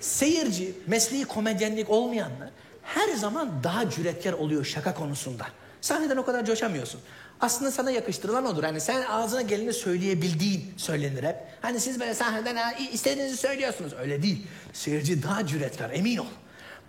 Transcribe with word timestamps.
Seyirci, 0.00 0.74
mesleği 0.86 1.24
komedyenlik 1.24 1.90
olmayanlar 1.90 2.50
her 2.82 3.14
zaman 3.14 3.64
daha 3.64 3.90
cüretkar 3.90 4.32
oluyor 4.32 4.64
şaka 4.64 4.94
konusunda. 4.94 5.46
Sahneden 5.80 6.16
o 6.16 6.24
kadar 6.24 6.44
coşamıyorsun. 6.44 7.00
Aslında 7.40 7.70
sana 7.70 7.90
yakıştırılan 7.90 8.44
odur. 8.46 8.64
Hani 8.64 8.80
sen 8.80 9.02
ağzına 9.02 9.42
geleni 9.42 9.72
söyleyebildiğin 9.72 10.74
söylenir 10.76 11.22
hep. 11.22 11.36
Hani 11.62 11.80
siz 11.80 12.00
böyle 12.00 12.14
sahneden 12.14 12.56
ha, 12.56 12.72
istediğinizi 12.92 13.36
söylüyorsunuz. 13.36 13.92
Öyle 13.92 14.22
değil. 14.22 14.46
Seyirci 14.72 15.22
daha 15.22 15.46
cüretkar 15.46 15.90
emin 15.90 16.16
ol. 16.16 16.26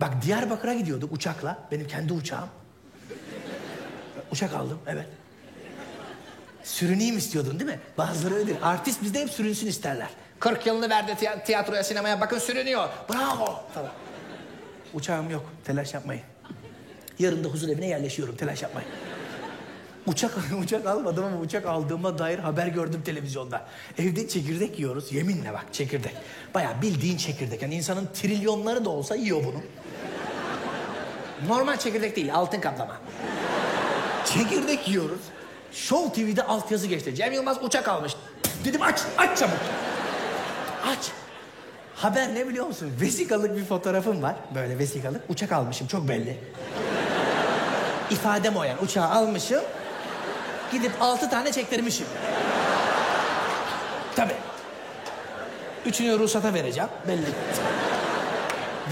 Bak 0.00 0.22
Diyarbakır'a 0.22 0.74
gidiyorduk 0.74 1.12
uçakla. 1.12 1.68
Benim 1.70 1.86
kendi 1.88 2.12
uçağım. 2.12 2.48
Uçak 4.32 4.54
aldım 4.54 4.78
evet. 4.86 5.06
Sürüneyim 6.64 7.18
istiyordun 7.18 7.60
değil 7.60 7.70
mi? 7.70 7.78
Bazıları 7.98 8.34
öyledir. 8.34 8.56
Artist 8.62 9.02
bizde 9.02 9.20
hep 9.20 9.30
sürünsün 9.30 9.66
isterler. 9.66 10.08
40 10.40 10.66
yılını 10.66 10.90
verdi 10.90 11.12
tiya- 11.12 11.44
tiyatroya, 11.44 11.84
sinemaya. 11.84 12.20
Bakın 12.20 12.38
sürünüyor. 12.38 12.88
Bravo 13.12 13.60
falan. 13.74 13.90
Uçağım 14.94 15.30
yok. 15.30 15.44
Telaş 15.64 15.94
yapmayın. 15.94 16.22
Yarın 17.18 17.44
da 17.44 17.48
huzur 17.48 17.68
evine 17.68 17.86
yerleşiyorum. 17.86 18.36
Telaş 18.36 18.62
yapmayın. 18.62 18.90
Uçak 20.06 20.30
uçak 20.62 20.86
almadım 20.86 21.24
ama 21.24 21.36
uçak 21.38 21.66
aldığıma 21.66 22.18
dair 22.18 22.38
haber 22.38 22.66
gördüm 22.66 23.02
televizyonda. 23.04 23.66
Evde 23.98 24.28
çekirdek 24.28 24.78
yiyoruz. 24.78 25.12
Yeminle 25.12 25.52
bak 25.52 25.66
çekirdek. 25.72 26.12
Bayağı 26.54 26.82
bildiğin 26.82 27.16
çekirdek. 27.16 27.62
Yani 27.62 27.74
insanın 27.74 28.08
trilyonları 28.14 28.84
da 28.84 28.90
olsa 28.90 29.14
yiyor 29.16 29.44
bunu. 29.44 29.62
Normal 31.48 31.76
çekirdek 31.76 32.16
değil, 32.16 32.34
altın 32.34 32.60
kaplama. 32.60 32.96
Çekirdek 34.34 34.88
yiyoruz. 34.88 35.20
Show 35.72 36.22
TV'de 36.22 36.42
altyazı 36.42 36.86
geçti. 36.86 37.14
Cem 37.14 37.32
Yılmaz 37.32 37.64
uçak 37.64 37.88
almış. 37.88 38.16
Dedim 38.64 38.82
aç, 38.82 39.00
aç 39.18 39.38
çabuk. 39.38 39.58
Aç. 40.86 41.10
Haber 41.94 42.34
ne 42.34 42.48
biliyor 42.48 42.66
musun? 42.66 42.92
Vesikalık 43.00 43.56
bir 43.56 43.64
fotoğrafım 43.64 44.22
var. 44.22 44.34
Böyle 44.54 44.78
vesikalık. 44.78 45.22
Uçak 45.28 45.52
almışım 45.52 45.86
çok 45.86 46.08
belli. 46.08 46.38
İfadem 48.10 48.56
o 48.56 48.64
yani. 48.64 48.80
Uçağı 48.80 49.08
almışım. 49.08 49.62
Gidip 50.72 50.92
altı 51.00 51.30
tane 51.30 51.52
çektirmişim. 51.52 52.06
Tabii. 54.16 54.34
Üçünü 55.86 56.18
ruhsata 56.18 56.54
vereceğim. 56.54 56.88
Belli. 57.08 57.26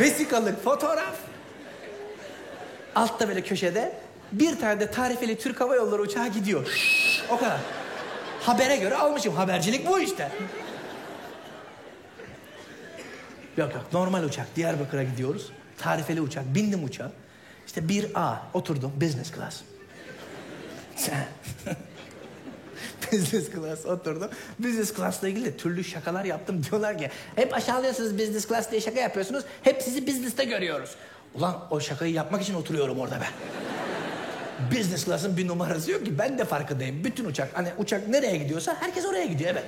Vesikalık 0.00 0.64
fotoğraf. 0.64 1.14
Altta 2.94 3.28
böyle 3.28 3.42
köşede 3.42 3.92
bir 4.32 4.60
tane 4.60 4.80
de 4.80 4.90
tarifeli 4.90 5.38
Türk 5.38 5.60
Hava 5.60 5.74
Yolları 5.74 6.02
uçağı 6.02 6.28
gidiyor. 6.28 6.66
O 7.30 7.38
kadar. 7.38 7.60
Habere 8.40 8.76
göre 8.76 8.96
almışım. 8.96 9.34
Habercilik 9.34 9.86
bu 9.86 10.00
işte. 10.00 10.32
Yok 13.56 13.74
yok 13.74 13.84
normal 13.92 14.24
uçak. 14.24 14.56
Diyarbakır'a 14.56 15.02
gidiyoruz. 15.02 15.52
Tarifeli 15.78 16.20
uçak. 16.20 16.54
Bindim 16.54 16.84
uçağa. 16.84 17.12
İşte 17.66 17.80
1A 17.80 18.36
oturdum 18.54 18.92
business 19.00 19.32
class. 19.34 19.60
business 23.12 23.52
class 23.52 23.86
oturdum. 23.86 24.30
Business 24.58 24.96
class'la 24.96 25.28
ilgili 25.28 25.44
de 25.44 25.56
türlü 25.56 25.84
şakalar 25.84 26.24
yaptım. 26.24 26.64
Diyorlar 26.70 26.98
ki 26.98 27.10
hep 27.34 27.54
aşağılıyorsunuz 27.54 28.18
business 28.18 28.48
class 28.48 28.70
diye 28.70 28.80
şaka 28.80 29.00
yapıyorsunuz. 29.00 29.44
Hep 29.62 29.82
sizi 29.82 30.06
business'te 30.06 30.44
görüyoruz. 30.44 30.90
Ulan 31.34 31.66
o 31.70 31.80
şakayı 31.80 32.12
yapmak 32.12 32.42
için 32.42 32.54
oturuyorum 32.54 33.00
orada 33.00 33.20
ben. 33.20 33.30
Business 34.70 35.04
class'ın 35.04 35.36
bir 35.36 35.48
numarası 35.48 35.90
yok 35.90 36.04
ki 36.04 36.18
ben 36.18 36.38
de 36.38 36.44
farkındayım. 36.44 37.04
Bütün 37.04 37.24
uçak 37.24 37.48
hani 37.54 37.68
uçak 37.78 38.08
nereye 38.08 38.36
gidiyorsa 38.36 38.76
herkes 38.80 39.04
oraya 39.06 39.26
gidiyor 39.26 39.50
evet. 39.50 39.64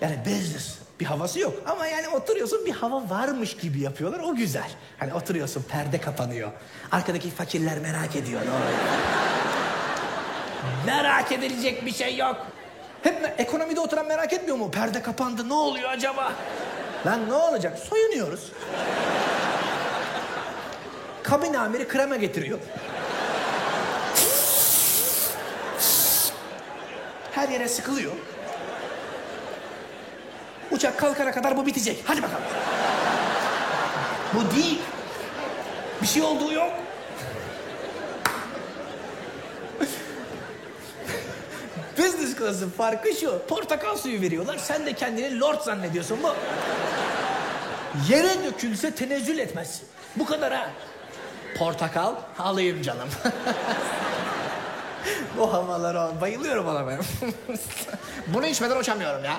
Yani 0.00 0.18
business 0.26 0.78
bir 1.00 1.04
havası 1.04 1.40
yok 1.40 1.54
ama 1.66 1.86
yani 1.86 2.08
oturuyorsun 2.08 2.66
bir 2.66 2.72
hava 2.72 3.10
varmış 3.10 3.56
gibi 3.56 3.80
yapıyorlar 3.80 4.20
o 4.20 4.34
güzel. 4.34 4.70
Hani 4.98 5.14
oturuyorsun 5.14 5.62
perde 5.62 6.00
kapanıyor. 6.00 6.50
Arkadaki 6.92 7.30
fakirler 7.30 7.78
merak 7.78 8.16
ediyor 8.16 8.40
ne 8.40 8.50
merak 10.86 11.32
edilecek 11.32 11.86
bir 11.86 11.92
şey 11.92 12.16
yok. 12.16 12.36
Hep 13.02 13.34
ekonomide 13.38 13.80
oturan 13.80 14.06
merak 14.06 14.32
etmiyor 14.32 14.56
mu? 14.56 14.70
Perde 14.70 15.02
kapandı 15.02 15.48
ne 15.48 15.54
oluyor 15.54 15.90
acaba? 15.90 16.32
Lan 17.06 17.28
ne 17.28 17.34
olacak? 17.34 17.78
Soyunuyoruz. 17.78 18.52
Kabin 21.22 21.54
amiri 21.54 21.88
krema 21.88 22.16
getiriyor. 22.16 22.58
Her 27.38 27.48
yere 27.48 27.68
sıkılıyor. 27.68 28.12
Uçak 30.70 30.98
kalkana 30.98 31.32
kadar 31.32 31.56
bu 31.56 31.66
bitecek. 31.66 32.02
Hadi 32.04 32.22
bakalım. 32.22 32.42
bu 34.34 34.56
değil. 34.56 34.80
Bir 36.02 36.06
şey 36.06 36.22
olduğu 36.22 36.52
yok. 36.52 36.72
Business 41.98 42.38
class'ın 42.38 42.70
farkı 42.70 43.14
şu. 43.14 43.42
Portakal 43.48 43.96
suyu 43.96 44.20
veriyorlar. 44.20 44.58
Sen 44.58 44.86
de 44.86 44.92
kendini 44.92 45.40
lord 45.40 45.60
zannediyorsun 45.60 46.18
bu. 46.22 46.34
Yere 48.12 48.44
dökülse 48.44 48.94
tenezzül 48.94 49.38
etmez. 49.38 49.82
Bu 50.16 50.26
kadar 50.26 50.52
ha. 50.52 50.70
Portakal 51.58 52.14
alayım 52.38 52.82
canım. 52.82 53.08
Bu 55.38 55.52
havalara 55.52 56.20
bayılıyorum 56.20 56.66
ona 56.68 56.86
ben. 56.86 56.98
Bunu 58.26 58.46
içmeden 58.46 58.76
uçamıyorum 58.76 59.24
ya. 59.24 59.36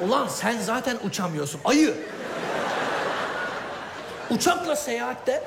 Ulan 0.00 0.28
sen 0.28 0.58
zaten 0.60 0.96
uçamıyorsun. 1.04 1.60
Ayı. 1.64 1.94
Uçakla 4.30 4.76
seyahatte 4.76 5.42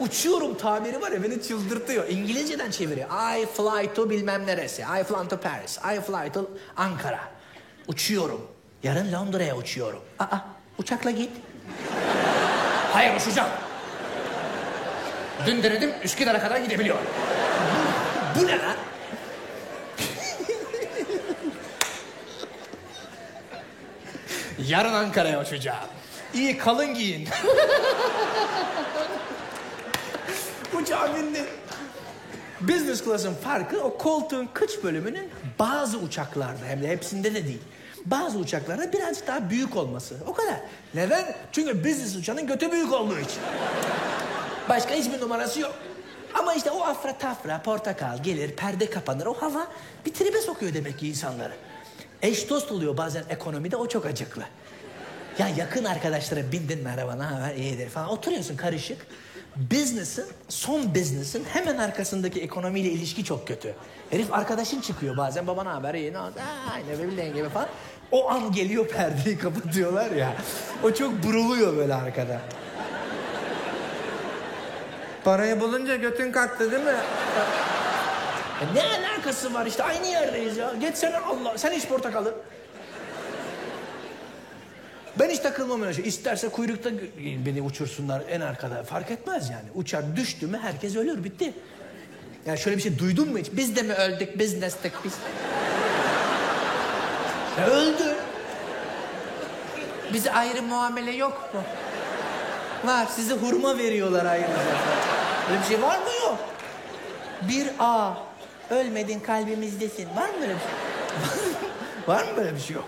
uçuyorum 0.00 0.54
tabiri 0.54 1.00
var 1.00 1.12
ya 1.12 1.22
beni 1.22 1.42
çıldırtıyor. 1.42 2.08
İngilizceden 2.08 2.70
çeviriyor. 2.70 3.08
I 3.08 3.46
fly 3.46 3.94
to 3.94 4.10
bilmem 4.10 4.46
neresi. 4.46 4.82
I 4.82 5.04
fly 5.04 5.28
to 5.28 5.36
Paris. 5.40 5.78
I 5.78 6.00
fly 6.00 6.32
to 6.32 6.50
Ankara. 6.76 7.20
Uçuyorum. 7.88 8.40
Yarın 8.82 9.12
Londra'ya 9.12 9.56
uçuyorum. 9.56 10.00
Aa 10.18 10.36
uçakla 10.78 11.10
git. 11.10 11.30
Hayır 12.92 13.16
uçacağım. 13.20 13.50
Dün 15.46 15.62
denedim 15.62 15.92
Üsküdar'a 16.04 16.40
kadar 16.40 16.56
gidebiliyor. 16.58 16.96
Bu 18.36 18.46
ne 18.46 18.58
lan? 18.58 18.76
Yarın 24.68 24.92
Ankara'ya 24.92 25.42
uçacağım. 25.42 25.88
İyi 26.34 26.58
kalın 26.58 26.94
giyin. 26.94 27.28
Uçağa 30.82 31.14
bindim. 31.16 31.46
Business 32.60 33.04
class'ın 33.04 33.34
farkı 33.34 33.80
o 33.80 33.98
koltuğun 33.98 34.48
kıç 34.54 34.70
bölümünün 34.84 35.30
bazı 35.58 35.98
uçaklarda 35.98 36.64
hem 36.66 36.82
de 36.82 36.88
hepsinde 36.88 37.34
de 37.34 37.44
değil. 37.44 37.62
Bazı 38.04 38.38
uçaklarda 38.38 38.92
birazcık 38.92 39.26
daha 39.26 39.50
büyük 39.50 39.76
olması. 39.76 40.14
O 40.26 40.32
kadar. 40.34 40.56
Neden? 40.94 41.34
Çünkü 41.52 41.84
business 41.84 42.16
uçağının 42.16 42.46
götü 42.46 42.72
büyük 42.72 42.92
olduğu 42.92 43.18
için. 43.18 43.42
Başka 44.68 44.94
hiçbir 44.94 45.20
numarası 45.20 45.60
yok. 45.60 45.74
Ama 46.34 46.54
işte 46.54 46.70
o 46.70 46.82
afra 46.84 47.18
tafra, 47.18 47.62
portakal 47.62 48.22
gelir, 48.22 48.56
perde 48.56 48.90
kapanır. 48.90 49.26
O 49.26 49.34
hava 49.34 49.66
bir 50.06 50.14
tribe 50.14 50.40
sokuyor 50.40 50.74
demek 50.74 50.98
ki 50.98 51.08
insanları. 51.08 51.52
Eş 52.22 52.50
dost 52.50 52.72
oluyor 52.72 52.96
bazen 52.96 53.24
ekonomide, 53.28 53.76
o 53.76 53.88
çok 53.88 54.06
acıklı. 54.06 54.42
Ya 55.38 55.48
yakın 55.48 55.84
arkadaşlara 55.84 56.52
bindin 56.52 56.82
merhaba 56.82 57.14
ne 57.14 57.22
haber 57.22 57.54
iyidir 57.54 57.88
falan 57.88 58.08
oturuyorsun 58.08 58.56
karışık. 58.56 59.06
Business'ın, 59.56 60.26
son 60.48 60.94
business'ın 60.94 61.44
hemen 61.52 61.78
arkasındaki 61.78 62.40
ekonomiyle 62.40 62.88
ilişki 62.88 63.24
çok 63.24 63.48
kötü. 63.48 63.74
Herif 64.10 64.32
arkadaşın 64.32 64.80
çıkıyor 64.80 65.16
bazen 65.16 65.46
baba 65.46 65.62
ne 65.62 65.68
haber 65.68 65.94
iyi 65.94 66.12
ne 66.12 66.16
haber 66.16 66.42
aynı 66.72 67.12
bileyim 67.12 67.34
gibi 67.34 67.48
falan. 67.48 67.68
O 68.12 68.30
an 68.30 68.52
geliyor 68.52 68.88
perdeyi 68.88 69.38
kapatıyorlar 69.38 70.10
ya. 70.10 70.36
O 70.82 70.90
çok 70.94 71.22
buruluyor 71.22 71.76
böyle 71.76 71.94
arkada. 71.94 72.40
Parayı 75.24 75.60
bulunca 75.60 75.96
götün 75.96 76.32
kalktı 76.32 76.72
değil 76.72 76.82
mi? 76.82 76.94
E 78.62 78.74
ne 78.74 78.82
alakası 78.82 79.54
var 79.54 79.66
işte 79.66 79.82
aynı 79.82 80.06
yerdeyiz 80.06 80.56
ya. 80.56 80.74
Geçsene 80.80 81.18
Allah. 81.18 81.58
Sen 81.58 81.72
iç 81.72 81.86
portakalı. 81.86 82.34
Ben 85.18 85.30
hiç 85.30 85.38
takılmam 85.38 85.82
öyle 85.82 85.94
şey. 85.94 86.08
İsterse 86.08 86.48
kuyrukta 86.48 86.90
beni 87.46 87.62
uçursunlar 87.62 88.22
en 88.30 88.40
arkada. 88.40 88.82
Fark 88.82 89.10
etmez 89.10 89.50
yani. 89.50 89.64
Uçak 89.74 90.16
düştü 90.16 90.46
mü 90.46 90.58
herkes 90.62 90.96
ölür 90.96 91.24
bitti. 91.24 91.52
Yani 92.46 92.58
şöyle 92.58 92.76
bir 92.76 92.82
şey 92.82 92.98
duydun 92.98 93.28
mu 93.28 93.38
hiç? 93.38 93.46
Biz 93.52 93.76
de 93.76 93.82
mi 93.82 93.94
öldük? 93.94 94.38
Biz 94.38 94.58
nestik 94.58 94.92
biz. 95.04 95.12
Ya 97.60 97.66
öldü. 97.66 98.16
Bize 100.12 100.32
ayrı 100.32 100.62
muamele 100.62 101.10
yok 101.10 101.50
mu? 101.54 101.60
Var. 102.86 103.06
Size 103.06 103.34
hurma 103.34 103.78
veriyorlar 103.78 104.24
ayrıca. 104.26 104.48
Öyle 105.50 105.60
bir 105.60 105.66
şey 105.66 105.82
var 105.82 105.98
mı 105.98 106.10
yok? 106.24 106.38
Bir 107.48 107.66
A. 107.78 108.14
Ölmedin 108.70 109.20
kalbimizdesin. 109.20 110.08
Var 110.16 110.28
mı 110.28 110.34
böyle 110.40 110.54
bir 110.54 110.60
şey? 110.60 110.68
var 112.06 112.22
mı 112.24 112.36
böyle 112.36 112.54
bir 112.54 112.60
şey 112.60 112.76
yok? 112.76 112.84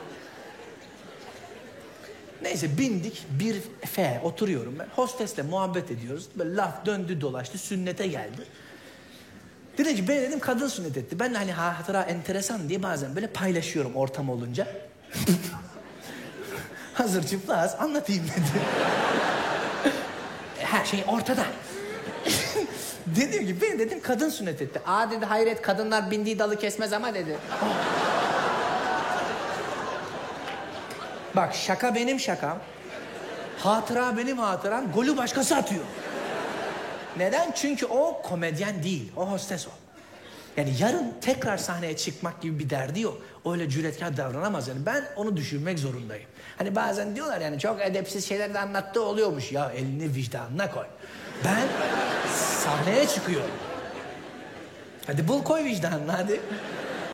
Neyse 2.42 2.78
bindik 2.78 3.26
bir 3.30 3.62
F 3.86 4.20
oturuyorum 4.24 4.78
ben. 4.78 4.86
Hostesle 4.96 5.42
muhabbet 5.42 5.90
ediyoruz. 5.90 6.28
Böyle 6.36 6.56
laf 6.56 6.86
döndü 6.86 7.20
dolaştı 7.20 7.58
sünnete 7.58 8.06
geldi. 8.06 8.42
Dedi 9.78 9.96
ki 9.96 10.08
ben 10.08 10.16
dedim 10.16 10.40
kadın 10.40 10.68
sünnet 10.68 10.96
etti. 10.96 11.18
Ben 11.20 11.34
de 11.34 11.38
hani 11.38 11.52
hatıra 11.52 12.02
enteresan 12.02 12.68
diye 12.68 12.82
bazen 12.82 13.14
böyle 13.14 13.26
paylaşıyorum 13.26 13.96
ortam 13.96 14.30
olunca. 14.30 14.66
Hazır 16.94 17.26
çıplağız 17.26 17.74
anlatayım 17.78 18.24
dedi. 18.24 18.62
Her 20.66 20.84
şey 20.84 21.04
ortada. 21.08 21.46
dedim 23.06 23.46
ki 23.46 23.56
ben 23.62 23.78
dedim 23.78 24.00
kadın 24.02 24.28
sünnet 24.28 24.62
etti. 24.62 24.80
Aa 24.86 25.10
dedi 25.10 25.24
hayret 25.24 25.62
kadınlar 25.62 26.10
bindiği 26.10 26.38
dalı 26.38 26.58
kesmez 26.58 26.92
ama 26.92 27.14
dedi. 27.14 27.38
Bak 31.36 31.54
şaka 31.54 31.94
benim 31.94 32.20
şakam. 32.20 32.58
Hatıra 33.58 34.16
benim 34.16 34.38
hatıram. 34.38 34.92
Golü 34.92 35.16
başkası 35.16 35.56
atıyor. 35.56 35.84
Neden? 37.16 37.52
Çünkü 37.52 37.86
o 37.86 38.22
komedyen 38.22 38.82
değil. 38.82 39.12
O 39.16 39.30
hostes 39.30 39.66
o. 39.66 39.85
Yani 40.56 40.72
yarın 40.78 41.14
tekrar 41.20 41.56
sahneye 41.56 41.96
çıkmak 41.96 42.42
gibi 42.42 42.58
bir 42.58 42.70
derdi 42.70 43.00
yok. 43.00 43.22
Öyle 43.46 43.70
cüretkar 43.70 44.16
davranamaz 44.16 44.68
yani. 44.68 44.86
Ben 44.86 45.04
onu 45.16 45.36
düşünmek 45.36 45.78
zorundayım. 45.78 46.28
Hani 46.58 46.76
bazen 46.76 47.16
diyorlar 47.16 47.40
yani 47.40 47.58
çok 47.58 47.80
edepsiz 47.80 48.28
şeyler 48.28 48.54
de 48.54 48.58
anlattığı 48.58 49.02
oluyormuş. 49.02 49.52
Ya 49.52 49.70
elini 49.70 50.14
vicdanına 50.14 50.70
koy. 50.70 50.86
Ben 51.44 51.68
sahneye 52.34 53.08
çıkıyorum. 53.08 53.50
Hadi 55.06 55.28
bul 55.28 55.42
koy 55.44 55.64
vicdanına 55.64 56.18
hadi. 56.18 56.40